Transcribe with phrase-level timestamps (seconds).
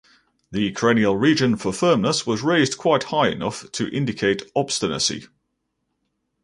[0.49, 5.27] The cranial region for firmness was raised quite high enough to indicate obstinacy.